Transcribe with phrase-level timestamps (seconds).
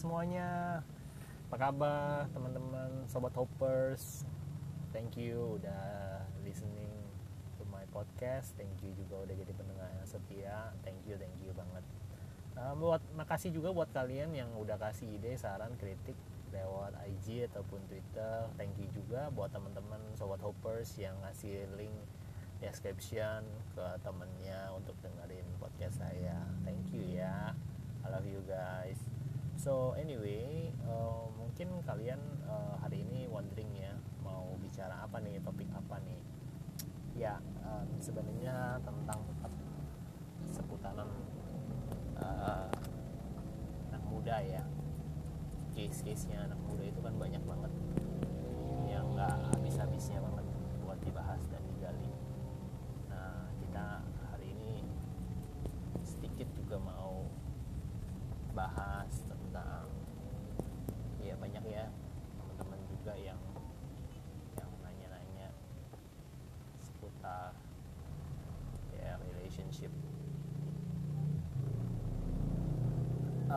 [0.00, 0.80] semuanya.
[1.52, 4.24] Apa kabar teman-teman Sobat Hoppers
[4.96, 6.88] Thank you udah listening
[7.60, 8.56] to my podcast.
[8.56, 10.72] Thank you juga udah jadi pendengar yang setia.
[10.80, 11.84] Thank you, thank you banget.
[12.56, 16.16] Uh, buat Makasih juga buat kalian yang udah kasih ide, saran, kritik
[16.48, 18.48] lewat IG ataupun Twitter.
[18.56, 21.94] Thank you juga buat teman-teman Sobat Hoppers yang ngasih link
[22.58, 23.44] description
[23.76, 26.40] ke temennya untuk dengerin podcast saya.
[26.64, 27.52] Thank you ya.
[28.00, 29.09] I love you guys
[29.60, 32.16] so anyway uh, mungkin kalian
[32.48, 33.92] uh, hari ini wondering ya
[34.24, 36.20] mau bicara apa nih topik apa nih?
[37.12, 39.20] Ya um, sebenarnya tentang
[40.48, 41.12] seputaran
[42.16, 42.72] uh,
[43.92, 44.64] anak muda ya.
[45.76, 47.72] Case-case-nya anak muda itu kan banyak banget
[48.88, 50.46] yang nggak habis-habisnya banget
[50.82, 52.10] buat dibahas dan digali
[53.06, 54.02] nah kita
[54.34, 54.82] hari ini
[56.02, 57.30] sedikit juga mau
[58.50, 59.86] bahas tentang
[61.22, 61.86] ya banyak ya
[62.34, 63.38] teman-teman juga yang
[64.58, 65.54] yang nanya-nanya
[66.82, 67.54] seputar
[68.90, 69.94] ya relationship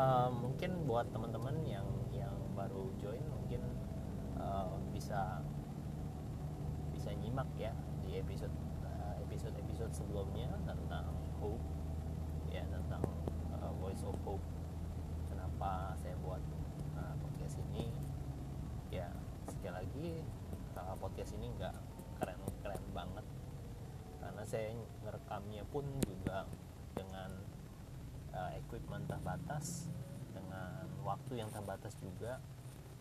[0.03, 3.63] uh, mungkin buat teman-teman yang yang baru join mungkin
[4.35, 5.39] uh, bisa
[6.91, 7.71] bisa nyimak ya
[8.03, 11.07] di episode uh, episode episode sebelumnya tentang
[11.39, 11.63] hope
[12.51, 13.01] ya tentang
[13.57, 14.43] uh, voice of hope.
[15.31, 16.43] Kenapa saya buat
[16.99, 17.89] uh, podcast ini?
[18.93, 19.09] Ya
[19.49, 20.09] sekali lagi
[20.77, 21.75] uh, podcast ini nggak
[22.21, 23.25] keren keren banget.
[24.21, 24.71] Karena saya
[25.03, 25.83] ngerekamnya pun
[28.93, 29.89] equipment terbatas
[30.29, 32.37] dengan waktu yang terbatas juga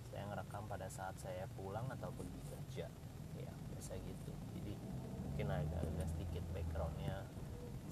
[0.08, 2.88] saya ngerekam pada saat saya pulang atau pergi kerja.
[3.36, 4.32] Ya biasa gitu.
[4.56, 4.72] Jadi
[5.20, 7.28] mungkin agak-agak sedikit backgroundnya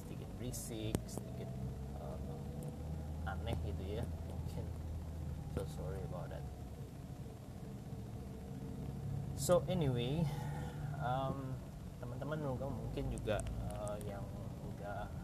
[0.01, 1.53] sedikit berisik sedikit
[2.01, 2.17] uh,
[3.29, 4.05] aneh gitu ya.
[4.25, 4.65] Mungkin.
[5.53, 6.45] So sorry about that.
[9.37, 10.25] So anyway
[11.05, 11.53] um,
[12.01, 13.45] teman-teman mungkin juga
[13.77, 14.25] uh, yang
[14.73, 15.21] udah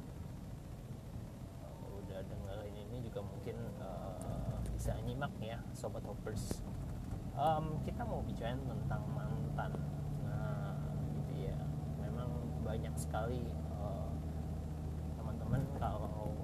[2.17, 6.67] udah dengerin ini juga mungkin uh, bisa nyimak ya sobat hoppers.
[7.39, 9.71] Um, kita mau bicara tentang mantan.
[10.27, 10.75] Nah
[11.15, 11.55] gitu ya.
[12.03, 12.27] Memang
[12.67, 13.47] banyak sekali
[13.79, 14.11] uh,
[15.15, 16.35] teman-teman kalau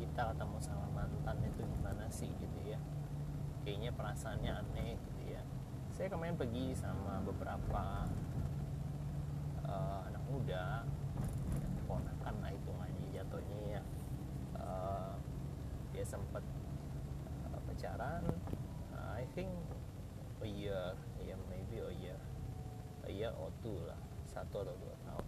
[0.00, 2.80] kita ketemu sama mantan itu gimana sih gitu ya.
[3.68, 5.44] Kayaknya perasaannya aneh gitu ya.
[5.92, 8.08] Saya kemarin pergi sama beberapa
[9.68, 10.88] uh, anak muda
[11.84, 13.82] ponakan lah hitungannya jatuhnya ya
[14.56, 15.20] uh,
[15.90, 16.42] dia sempat
[17.46, 18.26] uh, pacaran.
[18.90, 19.54] Uh, I think
[20.42, 22.18] a year ya maybe a year
[23.06, 25.26] a year or two lah satu atau dua tahun.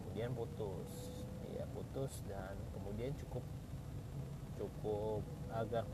[0.00, 1.20] Kemudian putus
[1.52, 3.44] ya putus dan kemudian cukup
[4.56, 5.84] cukup agak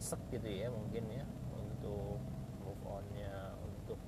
[0.00, 2.16] sek gitu ya mungkin ya untuk
[2.64, 4.00] move onnya untuk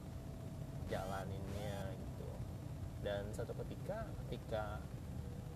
[0.88, 2.28] jalaninnya gitu.
[3.04, 4.78] Dan satu ketika ketika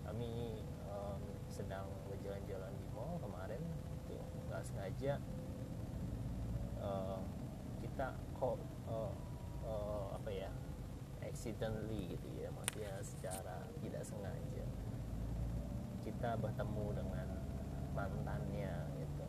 [0.05, 3.61] kami um, sedang berjalan-jalan di mall kemarin
[4.05, 4.17] itu
[4.47, 5.21] nggak sengaja
[6.81, 7.21] uh,
[7.85, 8.57] kita kok
[8.89, 9.13] uh,
[9.65, 10.49] uh, apa ya
[11.25, 14.65] accidentally gitu ya maksudnya secara tidak sengaja.
[16.05, 17.27] Kita bertemu dengan
[17.97, 19.25] mantannya gitu.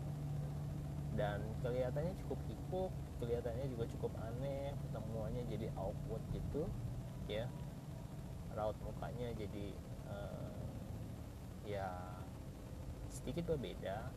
[1.17, 6.69] Dan kelihatannya cukup kikuk kelihatannya juga cukup aneh pertemuannya jadi awkward gitu
[7.27, 7.49] ya.
[8.53, 9.73] Raut mukanya jadi
[10.09, 10.61] uh,
[11.65, 11.89] ya
[13.09, 14.13] sedikit berbeda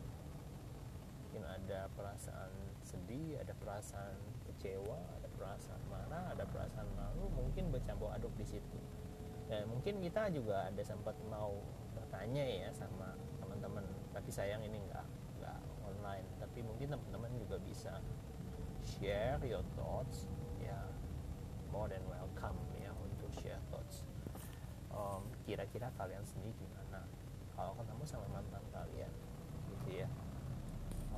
[1.30, 2.50] mungkin ada perasaan
[2.82, 4.18] sedih ada perasaan
[4.50, 8.82] kecewa ada perasaan marah ada perasaan malu mungkin bercampur aduk di situ.
[9.46, 11.54] Dan mungkin kita juga ada sempat mau
[11.94, 15.06] bertanya ya sama teman-teman tapi sayang ini enggak
[15.38, 15.54] enggak
[15.86, 16.26] online.
[16.42, 18.02] Tapi mungkin teman-teman juga bisa
[18.82, 20.26] share your thoughts
[20.58, 20.82] ya
[21.70, 24.02] more than welcome ya untuk share thoughts.
[24.90, 27.06] Um, kira-kira kalian sendiri gimana?
[27.54, 29.14] Kalau ketemu sama mantan kalian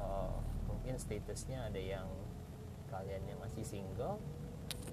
[0.02, 0.34] uh,
[0.66, 2.10] mungkin statusnya ada yang
[2.90, 4.18] kalian yang masih single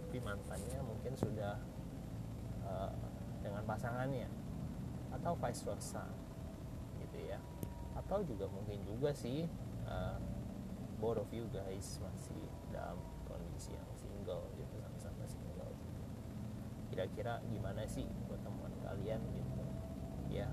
[0.09, 1.59] tapi mantannya mungkin sudah
[2.65, 2.89] uh,
[3.43, 4.29] dengan pasangannya
[5.13, 6.05] atau vice versa
[7.01, 7.37] gitu ya
[7.97, 9.45] atau juga mungkin juga sih
[9.85, 10.17] uh,
[10.97, 12.41] both of you guys masih
[12.71, 16.01] dalam kondisi yang single gitu sama-sama single gitu.
[16.93, 19.61] kira-kira gimana sih pertemuan kalian gitu
[20.29, 20.49] ya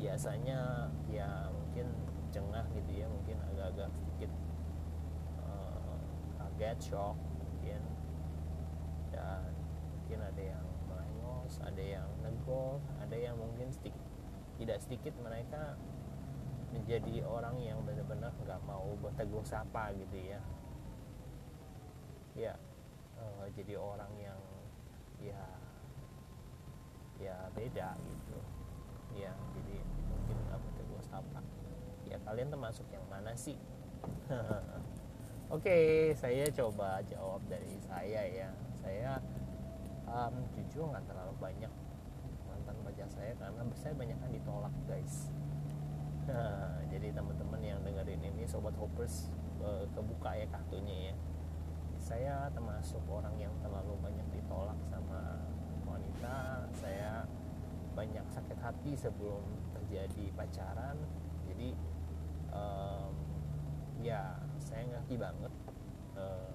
[0.00, 1.92] biasanya ya mungkin
[2.30, 4.30] cengah gitu ya mungkin agak-agak sedikit
[5.42, 5.98] uh,
[6.38, 7.82] kaget shock mungkin.
[9.10, 9.50] Dan
[9.90, 13.98] mungkin ada yang melengos ada yang negor ada yang mungkin sedikit
[14.60, 15.74] tidak sedikit mereka
[16.70, 20.40] menjadi orang yang benar-benar nggak mau bertegur sapa gitu ya.
[22.38, 22.54] Ya
[23.18, 24.40] uh, jadi orang yang
[25.18, 25.42] ya
[27.18, 28.38] ya beda gitu.
[29.18, 31.42] Ya jadi mungkin nggak bertegur sapa
[32.10, 33.58] ya kalian termasuk yang mana sih
[35.50, 38.54] Oke, okay, saya coba jawab dari saya ya.
[38.78, 39.18] Saya
[40.06, 41.72] um, jujur nggak terlalu banyak
[42.46, 45.26] mantan pacar saya karena saya banyak kan ditolak guys.
[46.94, 49.26] Jadi teman-teman yang dengerin ini sobat hoppers
[49.58, 51.14] uh, kebuka ya kartunya ya.
[51.98, 55.34] Saya termasuk orang yang terlalu banyak ditolak sama
[55.82, 56.62] wanita.
[56.78, 57.26] Saya
[57.98, 59.42] banyak sakit hati sebelum
[59.74, 60.94] terjadi pacaran.
[61.50, 61.74] Jadi
[62.54, 63.14] um,
[64.00, 65.52] ya saya ngerti banget.
[66.14, 66.52] Uh,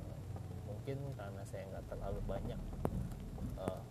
[0.65, 2.61] mungkin karena saya nggak terlalu banyak
[3.57, 3.81] uh,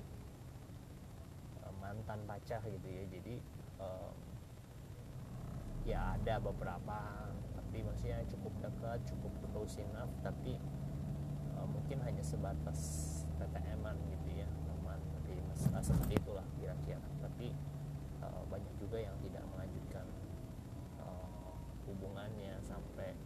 [1.85, 3.05] mantan pacar gitu ya.
[3.13, 3.35] Jadi
[3.77, 4.13] uh,
[5.85, 10.57] ya ada beberapa tapi maksudnya cukup dekat cukup close enough tapi
[11.61, 12.81] uh, mungkin hanya sebatas
[13.37, 17.05] TTM-an gitu ya teman tapi masalah seperti itulah kira-kira.
[17.21, 17.53] Tapi
[18.25, 20.07] uh, banyak juga yang tidak melanjutkan
[22.05, 23.17] hubungannya sampai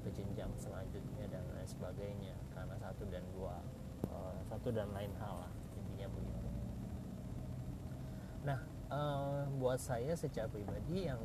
[0.00, 3.60] ke jenjang selanjutnya dan lain sebagainya karena satu dan dua
[4.08, 6.48] uh, satu dan lain hal lah intinya begitu.
[8.48, 11.20] Nah uh, buat saya secara pribadi yang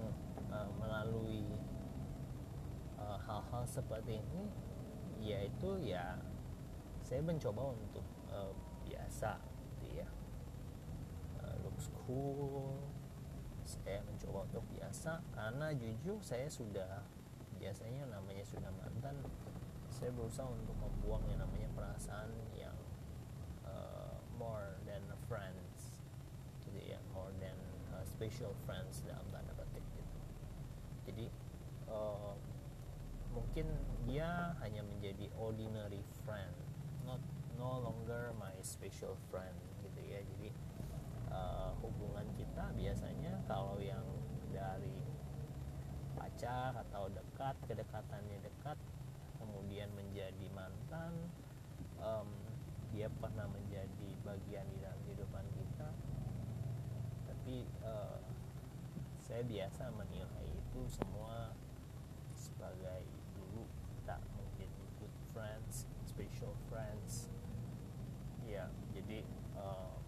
[0.52, 1.48] uh, melalui
[3.00, 4.44] hal-hal uh, seperti ini
[5.24, 6.20] yaitu ya
[7.00, 8.52] saya mencoba untuk uh,
[8.84, 9.40] biasa
[9.80, 10.08] gitu ya.
[11.40, 12.89] Uh, looks cool
[13.84, 17.04] saya mencoba untuk biasa karena jujur saya sudah
[17.60, 19.20] biasanya namanya sudah mantan
[19.92, 22.76] saya berusaha untuk membuang yang namanya perasaan yang
[23.68, 26.00] uh, more than a friends
[26.70, 27.58] jadi ya more than
[27.92, 30.14] uh, special friends dalam tanda petik gitu.
[31.10, 31.26] Jadi
[31.90, 32.38] uh,
[33.34, 33.66] mungkin
[34.06, 36.54] dia hanya menjadi ordinary friend
[37.06, 37.22] not
[37.58, 39.58] no longer my special friend
[41.40, 44.04] uh, hubungan kita biasanya kalau yang
[44.52, 45.00] dari
[46.20, 48.76] pacar atau dekat kedekatannya dekat
[49.40, 51.16] kemudian menjadi mantan
[52.04, 52.28] um,
[52.90, 55.90] dia pernah menjadi bagian di dalam kehidupan kita.
[57.30, 58.18] Tapi uh,
[59.22, 61.54] saya biasa menilai itu semua
[62.34, 63.06] sebagai
[63.38, 67.30] dulu kita mungkin good friends special friends.
[68.42, 69.22] Ya jadi
[69.54, 69.99] uh,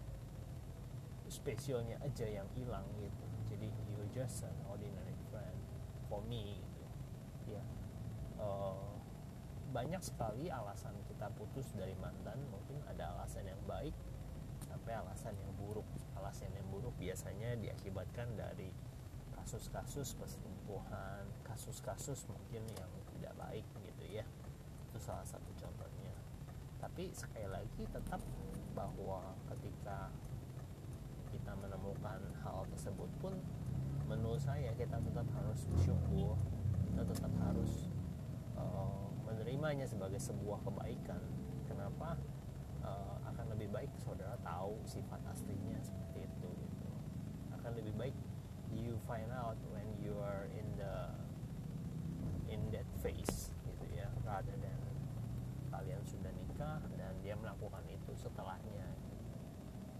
[1.42, 3.26] spesialnya aja yang hilang gitu.
[3.50, 5.58] Jadi you just an ordinary friend
[6.06, 6.86] for me gitu.
[7.58, 7.62] Ya.
[8.38, 8.94] Uh,
[9.74, 12.38] banyak sekali alasan kita putus dari mantan.
[12.54, 13.92] Mungkin ada alasan yang baik
[14.70, 15.88] sampai alasan yang buruk.
[16.14, 18.70] Alasan yang buruk biasanya diakibatkan dari
[19.42, 24.24] kasus-kasus perselingkuhan kasus-kasus mungkin yang tidak baik gitu ya.
[24.86, 26.14] Itu salah satu contohnya.
[26.78, 28.22] Tapi sekali lagi tetap
[28.72, 30.14] bahwa ketika
[31.52, 33.36] kita menemukan hal tersebut pun
[34.08, 36.32] menurut saya kita tetap harus bersyukur.
[36.88, 37.92] Kita tetap harus
[38.56, 41.20] uh, menerimanya sebagai sebuah kebaikan.
[41.68, 42.16] Kenapa?
[42.80, 46.88] Uh, akan lebih baik saudara tahu sifat aslinya seperti itu gitu.
[47.52, 48.16] Akan lebih baik
[48.72, 51.12] you find out when you are in the
[52.48, 54.08] in that phase gitu ya.
[54.24, 54.80] Rather than
[55.68, 58.88] kalian sudah nikah dan dia melakukan itu setelahnya.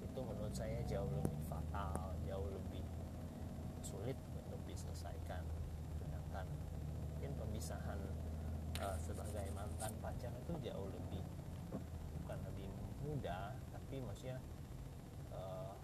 [0.01, 1.43] Itu menurut saya jauh lebih
[1.73, 2.85] fatal jauh lebih
[3.85, 5.45] sulit untuk diselesaikan
[6.01, 6.47] sedangkan
[7.13, 8.01] mungkin pemisahan
[8.81, 11.25] uh, sebagai mantan pacar itu jauh lebih
[11.73, 12.73] bukan lebih
[13.23, 14.43] mudah tapi maksudnya
[15.31, 15.79] uh,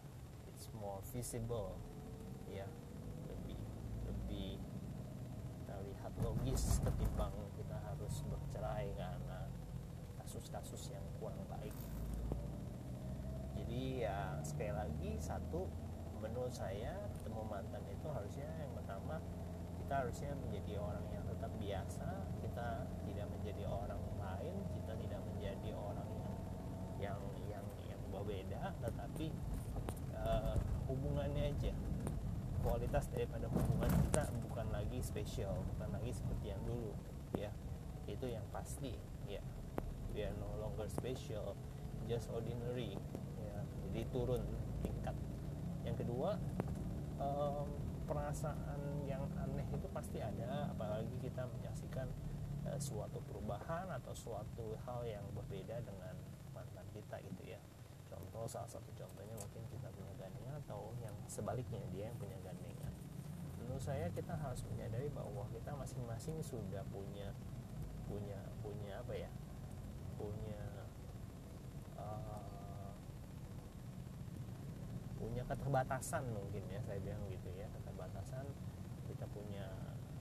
[0.50, 1.78] it's more visible
[2.50, 2.66] ya.
[3.30, 3.54] Lebih
[4.10, 4.58] lebih
[5.70, 9.46] terlihat logis ketimbang kita harus bercerai karena
[10.18, 11.70] kasus-kasus yang kurang baik.
[13.54, 15.70] Jadi ya sekali lagi satu
[16.18, 19.22] menurut saya ketemu mantan itu harusnya yang pertama
[19.78, 22.08] kita harusnya menjadi orang yang tetap biasa
[22.42, 26.17] kita tidak menjadi orang lain kita tidak menjadi orang
[26.98, 29.32] yang yang yang berbeda tetapi
[30.14, 30.58] uh,
[30.90, 31.72] hubungannya aja.
[32.58, 36.92] Kualitas daripada hubungan kita bukan lagi spesial bukan lagi seperti yang dulu
[37.38, 37.54] ya.
[38.10, 38.98] Itu yang pasti
[39.30, 39.40] ya.
[40.12, 41.54] We are no longer special
[42.08, 42.98] just ordinary
[43.88, 44.44] jadi turun
[44.84, 45.16] tingkat.
[45.82, 46.36] Yang kedua
[47.18, 47.66] um,
[48.04, 52.06] perasaan yang aneh itu pasti ada apalagi kita menyaksikan
[52.68, 56.14] uh, suatu perubahan atau suatu hal yang berbeda dengan
[56.78, 57.60] mantan kita gitu ya.
[58.06, 62.94] Contoh salah satu contohnya mungkin kita punya gandengan atau yang sebaliknya dia yang punya gandengan.
[63.58, 67.34] Menurut saya kita harus menyadari bahwa kita masing-masing sudah punya
[68.06, 69.30] punya punya apa ya?
[70.14, 70.62] Punya
[71.98, 72.94] uh,
[75.18, 77.66] punya keterbatasan mungkin ya saya bilang gitu ya.
[77.74, 78.46] Keterbatasan
[79.10, 79.66] kita punya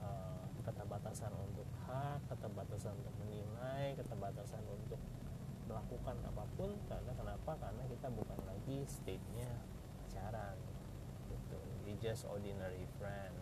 [0.02, 5.00] uh, keterbatasan untuk hak keterbatasan untuk menilai keterbatasan untuk
[5.68, 7.52] melakukan apa pun karena kenapa?
[7.60, 9.52] Karena kita bukan lagi state-nya
[10.08, 10.58] pacaran
[11.28, 11.60] gitu.
[11.84, 13.36] We just ordinary friend.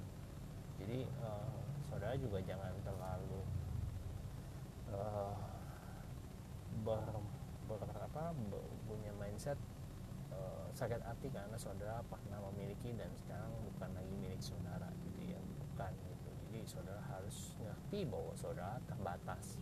[0.82, 3.40] Jadi uh, saudara juga jangan terlalu
[4.92, 5.38] uh,
[6.84, 7.02] ber,
[7.70, 9.58] ber apa ber, punya mindset
[10.34, 15.40] uh, sakit hati karena saudara pernah memiliki dan sekarang bukan lagi milik saudara gitu ya.
[15.40, 16.30] Bukan gitu.
[16.50, 19.56] Jadi saudara harus ngerti bahwa saudara terbatas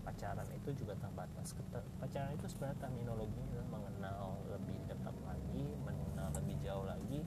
[0.00, 1.52] pacaran itu juga terbatas
[2.00, 7.20] pacaran itu sebenarnya terminologinya adalah mengenal lebih dekat lagi mengenal lebih jauh lagi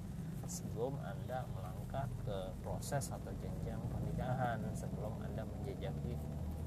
[0.47, 6.19] sebelum anda melangkah ke proses atau jenjang pernikahan sebelum anda menjejaki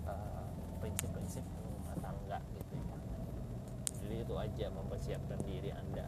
[0.09, 0.49] uh,
[0.81, 2.85] prinsip-prinsip rumah tangga gitu ya.
[4.01, 6.07] Jadi itu aja mempersiapkan diri anda.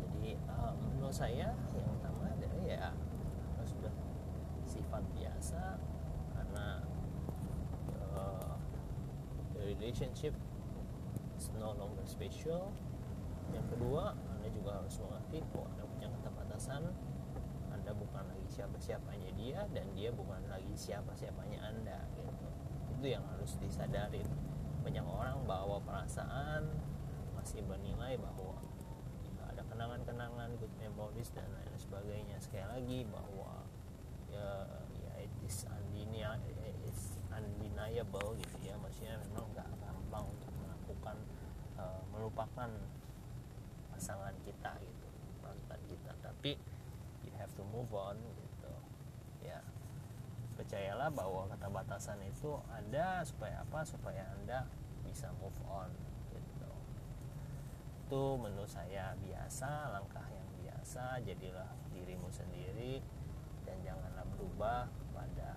[0.00, 2.90] Jadi uh, menurut saya yang pertama adalah ya
[3.58, 5.76] harus bersifat biasa
[6.38, 6.80] karena
[9.90, 10.38] relationship
[11.34, 12.70] is no longer special.
[13.50, 16.82] Yang kedua anda juga harus mengerti bahwa anda punya keterbatasan.
[17.74, 22.46] Anda bukan lagi siapa-siapanya dia dan dia bukan lagi siapa-siapanya anda gitu.
[22.94, 24.22] Itu yang harus disadari
[24.86, 26.70] banyak orang bawa perasaan
[27.34, 28.62] masih bernilai bahwa
[29.26, 32.38] ya, ada kenangan-kenangan good memories dan lain sebagainya.
[32.38, 33.66] Sekali lagi bahwa
[34.30, 34.70] ya
[35.02, 36.54] ya it is undeniable,
[36.86, 38.74] it's undeniable gitu ya.
[38.78, 41.16] Maksudnya memang nggak gampang untuk melakukan
[41.78, 42.70] uh, melupakan
[43.90, 45.08] pasangan kita gitu
[45.42, 46.14] mantan kita.
[46.22, 46.54] Tapi
[47.26, 48.74] you have to move on gitu.
[49.42, 49.58] Ya
[50.54, 53.82] percayalah bahwa kata batasan itu ada supaya apa?
[53.82, 54.70] Supaya anda
[55.02, 55.90] bisa move on
[56.30, 56.70] gitu.
[58.06, 61.18] Itu menurut saya biasa langkah yang biasa.
[61.26, 63.02] Jadilah dirimu sendiri
[63.66, 65.50] dan janganlah berubah pada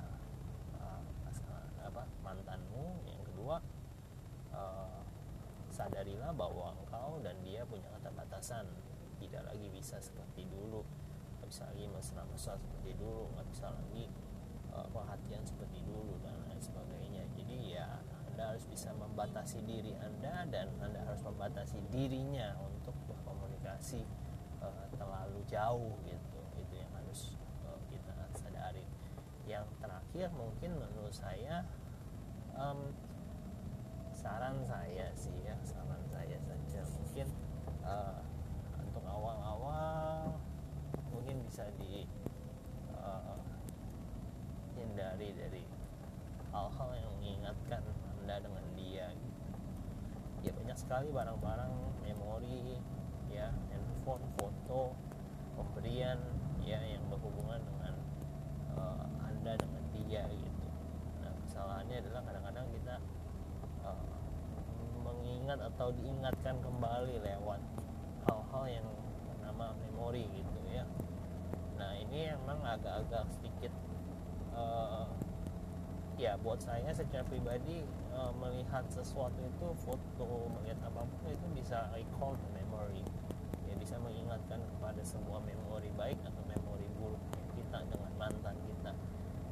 [0.82, 3.62] uh, pasangan apa mantanmu yang kedua
[4.58, 5.03] uh,
[5.84, 8.63] sadarilah bahwa engkau dan dia punya keterbatasan.
[9.20, 10.84] Tidak lagi bisa seperti dulu.
[11.40, 13.28] Nggak bisa lagi mesra-mesra seperti dulu.
[13.36, 14.06] Nggak bisa lagi
[14.72, 17.24] uh, perhatian seperti dulu dan lain sebagainya.
[17.36, 18.00] Jadi ya
[18.32, 24.08] anda harus bisa membatasi diri anda dan anda harus membatasi dirinya untuk berkomunikasi
[24.63, 26.40] uh, terlalu jauh gitu.
[26.56, 27.36] Itu yang harus
[27.68, 28.88] uh, kita sadari.
[29.44, 31.68] Yang terakhir mungkin menurut saya
[32.56, 32.96] um,
[34.24, 36.80] saran saya sih ya saran saya saja.
[36.88, 37.27] Mungkin
[37.84, 38.24] uh,
[38.80, 40.39] untuk awal-awal
[41.12, 42.08] mungkin bisa di
[42.96, 43.36] uh,
[44.80, 45.68] hindari dari
[46.56, 47.84] hal-hal yang mengingatkan
[48.24, 49.12] anda dengan dia.
[50.39, 51.75] Ya banyak sekali barang-barang
[52.08, 52.80] memori
[53.27, 54.96] ya handphone foto
[55.60, 56.20] pemberian
[56.63, 57.96] ya yang berhubungan dengan
[58.80, 60.68] uh, anda dengan dia gitu
[61.20, 62.96] nah kesalahannya adalah kadang-kadang kita
[63.84, 64.13] uh,
[65.54, 67.62] mengingat atau diingatkan kembali lewat
[68.26, 68.88] hal-hal yang
[69.30, 70.82] bernama memori gitu ya.
[71.78, 73.70] Nah ini emang agak-agak sedikit
[74.58, 75.06] uh,
[76.18, 77.86] ya buat saya secara pribadi
[78.18, 83.06] uh, melihat sesuatu itu foto melihat apa pun itu bisa recall the memory
[83.70, 87.22] ya bisa mengingatkan kepada sebuah memori baik atau memori buruk
[87.54, 88.92] kita dengan mantan kita.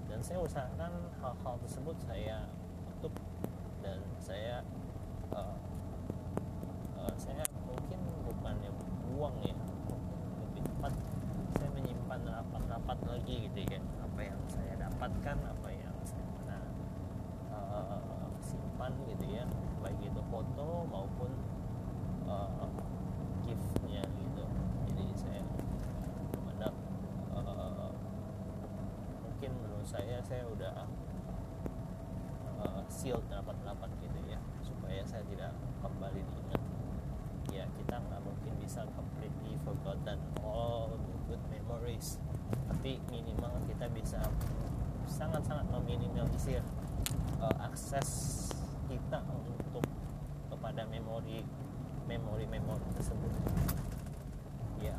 [0.09, 2.49] Dan saya usahakan hal-hal tersebut saya
[3.05, 3.13] tutup
[3.85, 4.65] dan saya
[5.33, 5.57] uh,
[7.01, 8.69] uh, saya mungkin bukannya
[9.31, 9.55] buang ya.
[10.43, 10.93] Lebih tepat
[11.55, 16.61] saya menyimpan rapat-rapat lagi gitu ya apa yang saya dapatkan apa yang saya pernah
[17.55, 19.45] uh, simpan gitu ya.
[19.79, 21.31] Baik itu foto maupun
[22.27, 22.67] uh,
[23.47, 24.43] giftnya gitu.
[24.91, 25.41] Jadi saya
[26.43, 26.75] mendak
[27.31, 27.91] uh,
[29.23, 30.85] mungkin menurut saya saya udah
[32.61, 36.60] uh, sealed rapat-rapat gitu ya supaya saya tidak kembali diingat
[37.49, 42.21] ya kita nggak mungkin bisa completely forgotten all the good memories.
[42.69, 44.21] Tapi minimal kita bisa
[45.09, 46.61] sangat-sangat meminimalisir
[47.41, 48.09] uh, akses
[48.85, 49.83] kita untuk
[50.53, 51.41] kepada memori
[52.05, 53.33] memori-memori tersebut.
[54.77, 54.97] Ya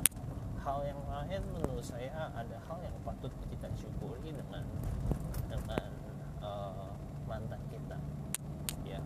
[0.63, 4.63] hal yang lain menurut saya ada hal yang patut kita syukuri dengan
[6.39, 6.95] uh,
[7.27, 7.99] mantan kita
[8.87, 9.03] ya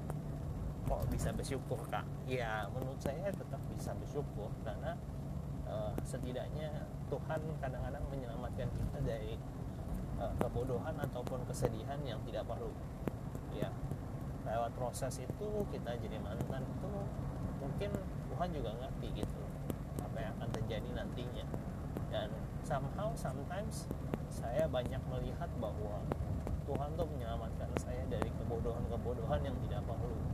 [0.84, 2.06] kok bisa bersyukur kak.
[2.30, 4.94] Ya menurut saya tetap bisa bersyukur karena
[5.66, 9.34] uh, setidaknya Tuhan kadang-kadang menyelamatkan kita dari
[10.22, 12.70] uh, kebodohan ataupun kesedihan yang tidak perlu.
[13.50, 13.74] Ya
[14.46, 16.90] lewat proses itu kita jadi mantan itu
[17.58, 17.90] mungkin
[18.30, 19.42] Tuhan juga ngerti gitu
[20.06, 21.46] apa yang akan terjadi nantinya.
[22.14, 22.30] Dan
[22.62, 23.90] somehow sometimes
[24.30, 26.06] saya banyak melihat bahwa
[26.70, 30.25] Tuhan tuh menyelamatkan saya dari kebodohan-kebodohan yang tidak perlu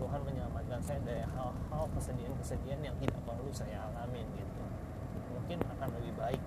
[0.00, 4.62] Tuhan menyelamatkan saya dari hal-hal kesedihan-kesedihan yang tidak perlu saya alamin gitu.
[5.36, 6.42] Mungkin akan lebih baik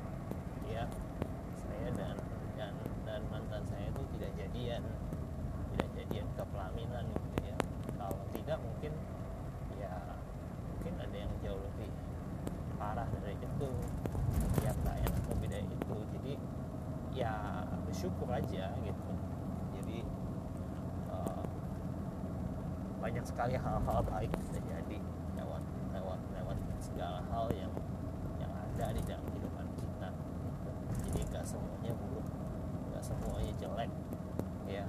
[0.65, 0.89] ya
[1.61, 2.17] saya dan
[2.57, 2.73] dan
[3.05, 4.81] dan mantan saya itu tidak jadian
[5.73, 7.57] tidak jadian ke pelaminan gitu ya
[7.97, 8.93] kalau tidak mungkin
[9.77, 9.93] ya
[10.73, 11.91] mungkin ada yang jauh lebih
[12.77, 13.69] parah dari itu
[14.65, 16.33] ya nggak enak lebih dari itu jadi
[17.13, 17.33] ya
[17.85, 19.11] bersyukur aja gitu
[19.77, 19.97] jadi
[21.13, 21.43] uh,
[23.23, 24.99] banyak sekali hal-hal baik bisa jadi
[25.39, 25.63] lewat
[25.95, 27.71] lewat lewat segala hal yang
[28.35, 30.11] yang ada di dalam kehidupan kita.
[31.07, 32.27] Jadi nggak semuanya buruk
[32.91, 33.91] nggak semuanya jelek
[34.67, 34.83] ya.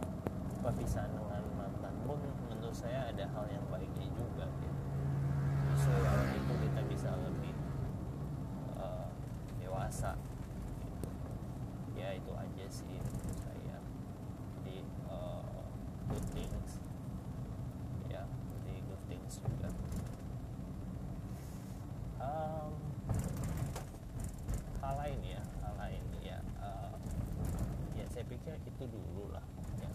[0.67, 2.19] Perpisahan dengan mantan pun
[2.51, 4.83] menurut saya ada hal yang baiknya juga gitu
[5.71, 7.55] justru so, itu kita bisa lebih
[8.75, 9.07] uh,
[9.63, 10.19] dewasa
[10.83, 11.07] gitu.
[11.95, 13.79] ya itu aja sih menurut saya
[14.59, 15.45] jadi uh,
[16.11, 16.83] good things
[18.15, 18.23] ya
[18.63, 19.69] jadi good things juga
[22.23, 22.73] um,
[24.79, 26.95] hal lain ya hal lain ya uh,
[27.99, 29.43] ya saya pikir itu dulu lah
[29.83, 29.91] ya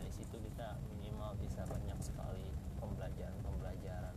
[0.00, 2.48] dari situ kita minimal bisa banyak sekali
[2.80, 4.16] pembelajaran-pembelajaran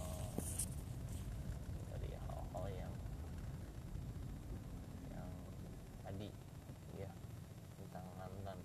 [0.00, 0.32] uh,
[1.92, 2.94] dari hal-hal yang
[5.12, 5.30] yang
[6.00, 6.30] tadi
[6.96, 7.12] ya
[7.76, 8.58] tentang mantan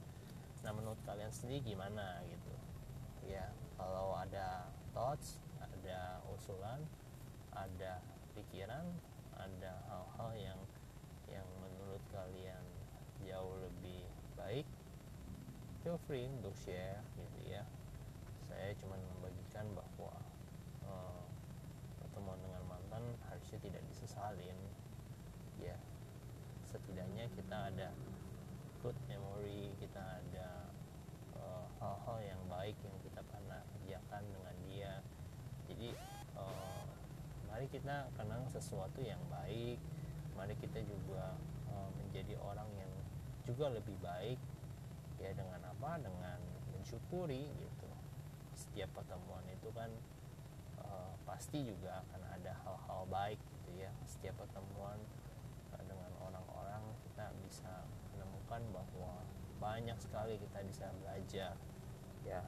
[0.64, 2.54] nah menurut kalian sendiri gimana gitu.
[3.30, 4.66] Ya kalau ada
[4.98, 6.82] thoughts ada usulan
[7.54, 8.02] ada
[8.34, 8.90] pikiran
[9.38, 10.60] ada hal-hal yang
[11.30, 12.66] yang menurut kalian
[13.22, 14.66] jauh lebih baik
[15.86, 17.62] feel free untuk share gitu ya.
[18.50, 20.18] Saya cuma membagikan bahwa
[20.82, 21.22] uh,
[22.02, 24.58] pertemuan dengan mantan harusnya tidak disesalin.
[25.62, 25.78] Ya
[26.66, 27.94] setidaknya kita ada
[28.82, 30.70] good memory kita ada
[31.40, 34.94] uh, hal-hal yang baik yang kita pernah kerjakan dengan dia
[35.70, 35.90] jadi
[36.36, 36.84] uh,
[37.60, 39.76] mari kita kenang sesuatu yang baik.
[40.40, 41.36] Mari kita juga
[41.68, 42.88] uh, menjadi orang yang
[43.44, 44.40] juga lebih baik
[45.20, 46.00] ya dengan apa?
[46.00, 46.40] Dengan
[46.72, 47.92] mensyukuri gitu.
[48.56, 49.92] Setiap pertemuan itu kan
[50.88, 53.92] uh, pasti juga akan ada hal-hal baik gitu ya.
[54.08, 54.96] Setiap pertemuan
[55.76, 57.84] uh, dengan orang-orang kita bisa
[58.16, 59.20] menemukan bahwa
[59.60, 61.60] banyak sekali kita bisa belajar
[62.24, 62.40] ya.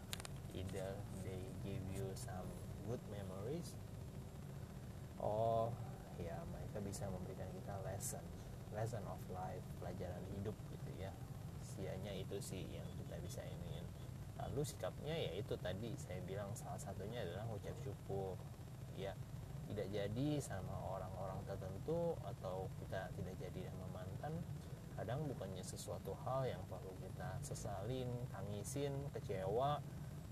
[0.55, 0.95] Either
[1.27, 2.47] they give you some
[2.87, 3.75] good memories
[5.21, 5.69] or
[6.17, 8.25] ya mereka bisa memberikan kita lesson
[8.73, 11.13] lesson of life pelajaran hidup gitu ya.
[11.61, 13.85] Sianya itu sih yang kita bisa ingin
[14.41, 18.35] lalu sikapnya ya itu tadi saya bilang salah satunya adalah ucap syukur.
[18.97, 19.13] Ya
[19.71, 24.35] tidak jadi sama orang-orang tertentu atau kita tidak jadi sama mantan
[24.99, 29.79] kadang bukannya sesuatu hal yang perlu kita sesalin tangisin kecewa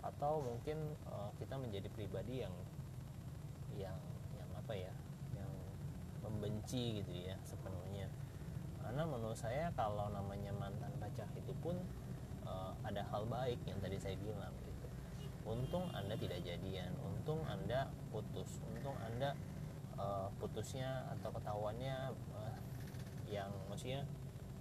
[0.03, 2.55] atau mungkin uh, kita menjadi pribadi yang
[3.79, 3.99] yang
[4.69, 4.93] apa ya
[5.33, 5.49] yang
[6.21, 8.05] membenci gitu ya sepenuhnya.
[8.77, 11.73] Karena menurut saya kalau namanya mantan pacar itu pun
[12.45, 14.85] uh, ada hal baik yang tadi saya bilang gitu.
[15.41, 19.33] Untung anda tidak jadian untung anda putus untung anda
[19.97, 22.57] uh, putusnya atau ketahuannya uh,
[23.25, 24.05] yang maksudnya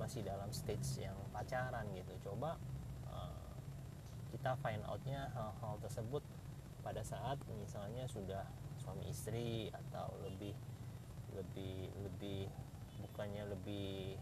[0.01, 2.33] masih dalam stage yang pacaran gitu.
[2.33, 2.57] Coba
[3.13, 3.53] uh,
[4.33, 6.25] kita find outnya hal-hal tersebut
[6.81, 8.49] pada saat misalnya sudah
[8.89, 10.57] suami istri atau lebih
[11.37, 12.49] lebih lebih
[13.05, 14.17] bukannya lebih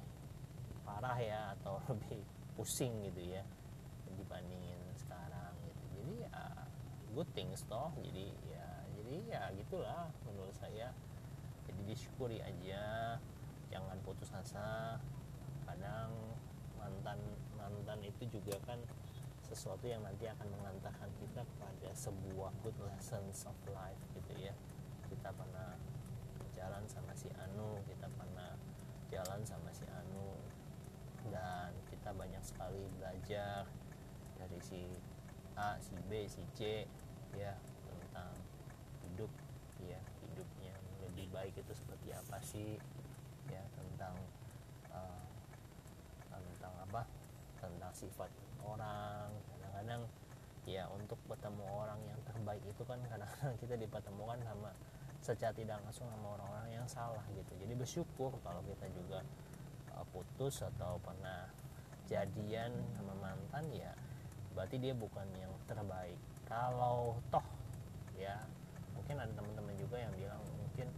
[0.83, 2.19] parah ya atau lebih
[2.59, 3.47] pusing gitu ya
[4.19, 5.83] dibandingin sekarang gitu.
[6.03, 6.43] Jadi ya
[7.15, 7.95] good things toh.
[8.03, 8.67] Jadi ya
[8.99, 10.91] jadi ya gitulah menurut saya.
[11.71, 13.15] Jadi disyukuri aja
[13.71, 14.99] jangan putus asa.
[15.63, 16.11] Kadang
[16.75, 17.23] mantan
[17.55, 18.83] mantan itu juga kan
[19.57, 24.53] sesuatu yang nanti akan mengantarkan kita kepada sebuah good lessons of life gitu ya.
[25.09, 25.81] Kita pernah
[26.53, 28.53] jalan sama si Anu kita pernah
[29.13, 30.37] jalan sama si Anu
[31.33, 33.69] dan kita banyak sekali belajar
[34.41, 34.83] dari si
[35.57, 36.85] A, si B, si C
[37.37, 37.57] ya
[37.89, 38.33] tentang
[39.05, 39.33] hidup
[39.85, 42.77] ya hidupnya lebih baik itu seperti apa sih
[43.53, 44.17] ya tentang
[44.93, 45.29] uh,
[46.29, 47.03] tentang apa?
[47.57, 48.29] Tentang sifat
[48.67, 49.31] orang
[49.87, 50.11] kadang-kadang
[50.67, 54.71] ya untuk bertemu orang yang terbaik itu kan kadang-kadang kita dipertemukan sama
[55.23, 57.55] secara tidak langsung sama orang-orang yang salah gitu.
[57.55, 59.23] Jadi bersyukur kalau kita juga
[59.95, 61.47] uh, putus atau pernah
[62.11, 63.95] jadian sama mantan ya
[64.59, 66.19] berarti dia bukan yang terbaik.
[66.51, 67.47] Kalau toh
[68.19, 68.43] ya
[68.99, 70.91] mungkin ada teman-teman juga yang bilang mungkin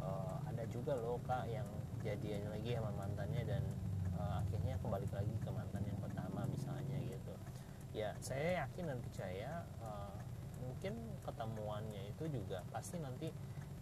[0.00, 1.68] uh, ada juga loh kak yang
[2.00, 3.62] jadian lagi sama mantannya dan
[4.16, 7.34] uh, akhirnya kembali lagi ke mantan yang pertama misalnya gitu
[8.02, 10.18] ya saya yakin dan percaya uh,
[10.58, 13.30] mungkin ketemuannya itu juga pasti nanti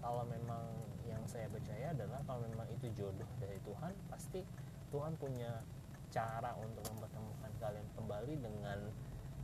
[0.01, 0.65] kalau memang
[1.09, 4.45] yang saya percaya adalah kalau memang itu jodoh dari Tuhan pasti
[4.93, 5.65] Tuhan punya
[6.13, 8.79] cara untuk mempertemukan kalian kembali dengan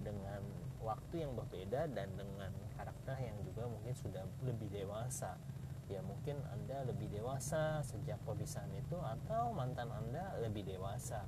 [0.04, 0.42] dengan
[0.84, 5.40] waktu yang berbeda dan dengan karakter yang juga mungkin sudah lebih dewasa
[5.86, 11.22] ya mungkin anda lebih dewasa sejak perpisahan itu atau mantan anda lebih dewasa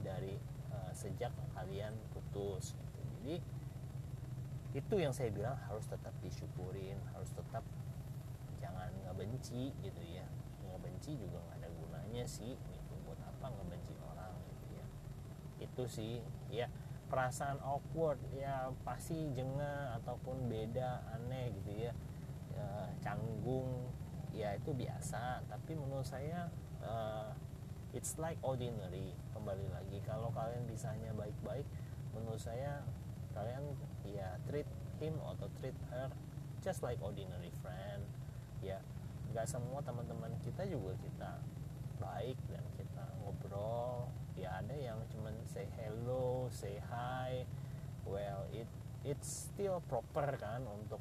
[0.00, 0.40] dari
[0.72, 2.72] uh, sejak kalian putus.
[3.28, 3.44] Jadi
[4.72, 7.60] itu yang saya bilang harus tetap disyukurin harus tetap
[8.56, 10.24] jangan ngebenci gitu ya.
[10.64, 12.94] Ngebenci juga nggak ada gunanya sih gitu.
[13.04, 14.86] Buat apa ngebenci orang gitu ya?
[15.60, 16.72] Itu sih ya.
[17.12, 21.92] Perasaan awkward ya pasti jengah ataupun beda aneh gitu ya,
[22.56, 22.68] ya
[23.04, 23.92] canggung
[24.32, 25.44] ya itu biasa.
[25.52, 26.48] Tapi menurut saya
[26.80, 27.36] uh,
[27.92, 29.12] it's like ordinary.
[29.36, 31.68] Kembali lagi kalau kalian bisanya baik-baik
[32.16, 32.84] menurut saya
[33.38, 33.64] kalian
[34.02, 34.66] ya treat
[34.98, 36.10] him atau treat her
[36.58, 38.02] just like ordinary friend.
[38.58, 38.82] Ya
[39.30, 41.30] nggak semua teman-teman kita juga kita
[42.02, 44.10] baik dan kita ngobrol.
[44.34, 47.46] Ya ada yang cuman say hello say hi.
[48.02, 48.66] Well it
[49.06, 51.00] it's still proper kan untuk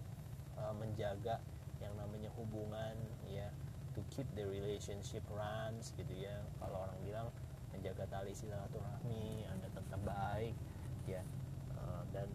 [0.61, 1.41] uh, menjaga
[1.81, 2.93] yang namanya hubungan
[3.25, 3.49] ya
[3.97, 6.37] to keep the relationship runs gitu ya.
[6.61, 7.27] Kalau orang bilang
[7.73, 10.57] menjaga tali silaturahmi anda tetap baik
[11.05, 11.21] ya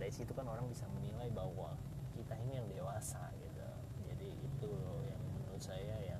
[0.03, 1.79] dari situ kan orang bisa menilai bahwa
[2.19, 3.63] kita ini yang dewasa gitu.
[4.11, 4.71] Jadi itu
[5.07, 6.19] yang menurut saya yang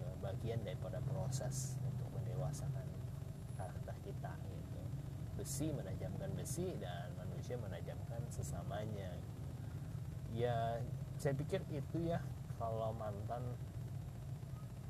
[0.00, 2.88] ya, bagian daripada proses untuk mendewasakan
[3.60, 4.80] karakter kita gitu.
[5.36, 9.12] Besi menajamkan besi dan manusia menajamkan sesamanya.
[10.32, 10.80] Ya
[11.20, 12.24] saya pikir itu ya
[12.56, 13.52] kalau mantan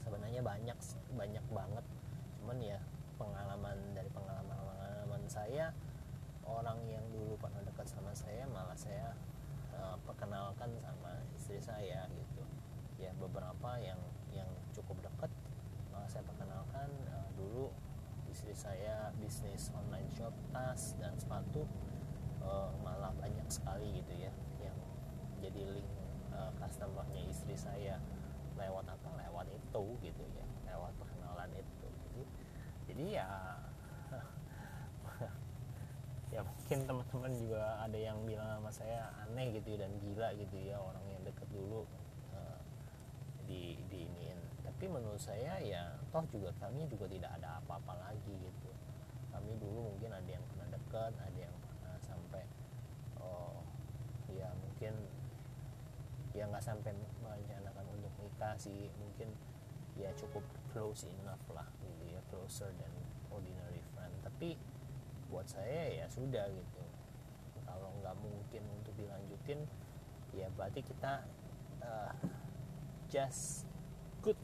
[0.06, 0.78] sebenarnya banyak
[1.18, 1.84] banyak banget.
[2.38, 2.78] Cuman ya
[3.18, 5.74] pengalaman dari pengalaman pengalaman saya
[6.44, 7.34] orang yang dulu
[8.14, 9.18] saya malah saya
[9.74, 12.42] uh, perkenalkan sama istri saya gitu.
[12.96, 13.98] Ya beberapa yang
[14.30, 15.30] yang cukup dekat
[15.90, 17.74] malah saya perkenalkan uh, dulu
[18.30, 21.66] istri saya bisnis online shop tas dan sepatu
[22.42, 24.78] uh, malah banyak sekali gitu ya yang
[25.42, 25.90] jadi link
[26.30, 27.98] uh, customernya istri saya
[28.54, 29.08] lewat apa?
[29.26, 31.86] Lewat itu gitu ya lewat perkenalan itu.
[32.06, 32.22] Jadi
[32.86, 33.73] jadi ya ya
[36.64, 41.04] mungkin teman-teman juga ada yang bilang sama saya aneh gitu dan gila gitu ya orang
[41.12, 41.84] yang deket dulu
[42.32, 42.56] uh,
[43.44, 48.70] di iniin tapi menurut saya ya toh juga kami juga tidak ada apa-apa lagi gitu.
[49.28, 52.44] Kami dulu mungkin ada yang pernah dekat ada yang pernah sampai
[53.20, 53.60] oh
[54.32, 55.04] ya mungkin
[56.32, 58.88] ya nggak sampai merencanakan untuk nikah sih.
[58.96, 59.36] Mungkin
[60.00, 62.92] ya cukup close enough lah gitu ya closer than
[63.30, 64.16] ordinary friend.
[64.24, 64.56] Tapi
[65.34, 66.82] buat saya ya sudah gitu.
[67.66, 69.66] Kalau nggak mungkin untuk dilanjutin
[70.30, 71.26] ya berarti kita
[71.82, 72.14] uh,
[73.10, 73.66] just
[74.22, 74.38] good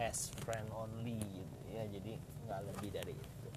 [0.00, 1.84] as friend only gitu ya.
[1.84, 2.16] Jadi
[2.48, 3.48] nggak lebih dari itu.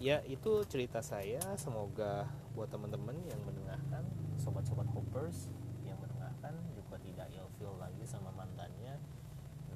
[0.00, 1.44] Ya itu cerita saya.
[1.60, 2.24] Semoga
[2.56, 4.08] buat teman-teman yang mendengarkan
[4.40, 5.52] sobat-sobat hoppers
[5.84, 8.96] yang mendengarkan juga tidak ilfeel lagi sama mantannya.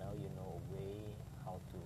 [0.00, 1.12] Now you know a way
[1.44, 1.80] how to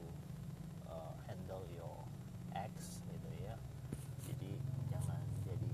[0.87, 2.07] uh, handle your
[2.55, 3.59] ex gitu ya
[4.25, 4.51] jadi
[4.89, 5.71] jangan jadi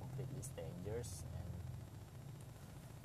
[0.00, 1.52] completely strangers and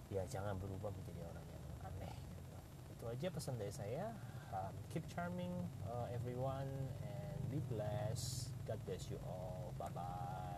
[0.09, 2.57] ya jangan berubah menjadi orang yang aneh gitu.
[2.93, 4.05] itu aja pesan dari saya.
[4.49, 5.53] Um, keep charming
[5.85, 6.69] uh, everyone
[7.05, 8.49] and be blessed.
[8.65, 9.73] God bless you all.
[9.77, 10.48] Bye bye